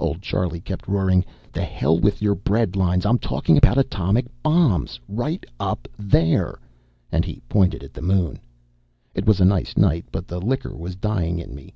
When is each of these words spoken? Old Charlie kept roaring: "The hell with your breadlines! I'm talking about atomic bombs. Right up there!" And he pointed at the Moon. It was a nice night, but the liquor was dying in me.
Old 0.00 0.22
Charlie 0.22 0.62
kept 0.62 0.88
roaring: 0.88 1.22
"The 1.52 1.62
hell 1.62 1.98
with 1.98 2.22
your 2.22 2.34
breadlines! 2.34 3.04
I'm 3.04 3.18
talking 3.18 3.58
about 3.58 3.76
atomic 3.76 4.24
bombs. 4.42 4.98
Right 5.06 5.44
up 5.60 5.86
there!" 5.98 6.58
And 7.12 7.26
he 7.26 7.42
pointed 7.46 7.82
at 7.84 7.92
the 7.92 8.00
Moon. 8.00 8.38
It 9.14 9.26
was 9.26 9.38
a 9.38 9.44
nice 9.44 9.76
night, 9.76 10.06
but 10.10 10.28
the 10.28 10.40
liquor 10.40 10.74
was 10.74 10.96
dying 10.96 11.38
in 11.38 11.54
me. 11.54 11.74